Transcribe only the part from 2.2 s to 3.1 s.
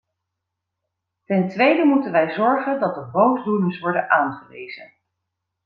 zorgen dat de